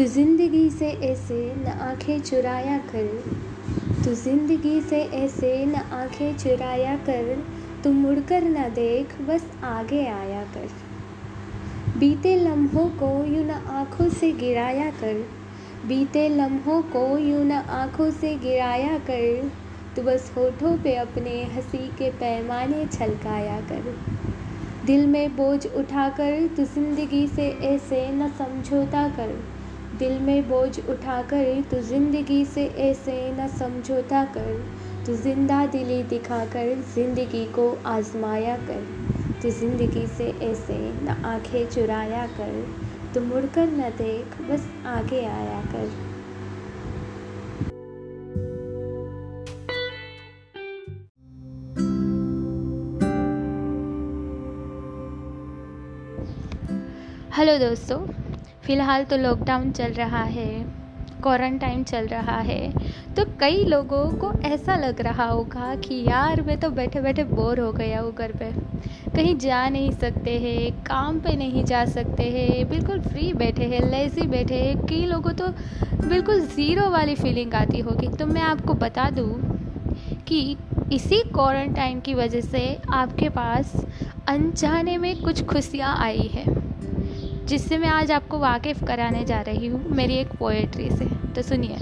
[0.00, 3.06] तू ज़िंदगी से ऐसे न आँखें चुराया कर।
[4.04, 7.44] तू ज़िंदगी से ऐसे न आँखें चुराया कर।
[7.84, 10.68] तू मुड़कर न देख, बस आगे आया कर।
[11.98, 15.14] बीते लम्हों को यूँ न आँखों से गिराया कर।
[15.86, 19.52] बीते लम्हों को यूँ न आँखों से गिराया कर।
[19.96, 23.94] तू बस होठों पे अपने हँसी के पैमाने छलकाया कर।
[24.86, 29.59] दिल में बोझ उठाकर तू ज़िंदगी से ऐसे न समझौता कर।
[30.00, 34.54] दिल में बोझ उठा कर, तू ज़िंदगी से ऐसे न समझौता कर,
[35.06, 38.86] तू ज़िंदा दिली दिखा कर, ज़िंदगी को आजमाया कर,
[39.42, 42.54] तू ज़िंदगी से ऐसे न आँखें चुराया कर,
[43.14, 46.08] तू मुड़कर न देख, बस आगे आया कर।
[57.36, 57.98] हेलो दोस्तों
[58.70, 60.46] फ़िलहाल तो लॉकडाउन चल रहा है
[61.22, 62.70] क्वारंटाइन चल रहा है
[63.14, 67.60] तो कई लोगों को ऐसा लग रहा होगा कि यार मैं तो बैठे बैठे बोर
[67.60, 68.50] हो गया हूँ घर पे।
[69.16, 73.80] कहीं जा नहीं सकते हैं, काम पे नहीं जा सकते हैं, बिल्कुल फ्री बैठे हैं
[73.90, 75.48] लेज़ी बैठे हैं, कई लोगों तो
[76.08, 79.30] बिल्कुल ज़ीरो वाली फीलिंग आती होगी। तो मैं आपको बता दूँ
[80.28, 80.56] कि
[80.92, 83.76] इसी क्वारंटाइन की वजह से आपके पास
[84.28, 86.48] अनजाने में कुछ खुशियाँ आई हैं।
[87.50, 91.76] जिससे मैं आज आपको वाकिफ़ कराने जा रही हूँ, मेरी एक पोएट्री से। तो सुनिए।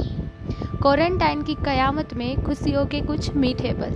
[0.83, 3.93] क्वारंटाइन की क़यामत में खुशियों के कुछ मीठे पल।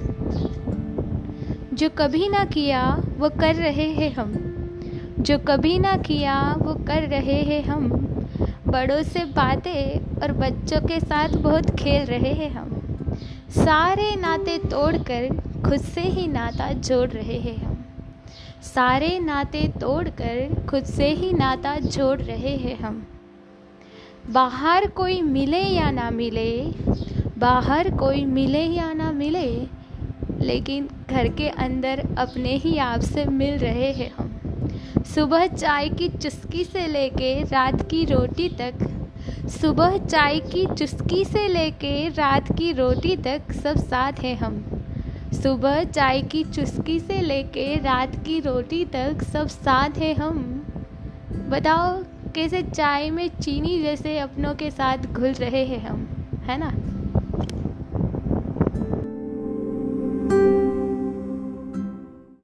[1.76, 4.32] जो कभी ना किया, वो कर रहे हैं हम।
[5.18, 7.88] जो कभी ना किया, वो कर रहे हैं हम।
[8.66, 12.82] बड़ों से बातें और बच्चों के साथ बहुत खेल रहे हैं हम।
[13.50, 17.84] सारे नाते तोड़कर खुद से ही नाता जोड़ रहे हैं हम।
[18.62, 23.06] सारे नाते तोड़कर खुद से ही नाता जोड़ रहे हैं हम।
[24.30, 26.50] बाहर कोई मिले या ना मिले,
[27.38, 29.48] बाहर कोई मिले या ना मिले,
[30.40, 36.08] लेकिन घर के अंदर अपने ही आप से मिल रहे हैं हम। सुबह चाय की
[36.08, 38.88] चुस्की से लेके रात की रोटी तक,
[39.60, 44.64] सुबह चाय की चुस्की से लेके रात की रोटी तक सब साथ हैं हम।
[45.32, 50.38] सुबह चाय की चुस्की से लेके रात की रोटी तक सब साथ हैं हम।
[51.48, 52.02] बताओ,
[52.34, 56.08] कैसे चाय में चीनी जैसे अपनों के साथ घुल रहे हैं हम,
[56.44, 56.72] है ना?